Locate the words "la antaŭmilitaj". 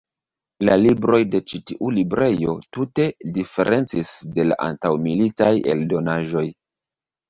4.51-5.57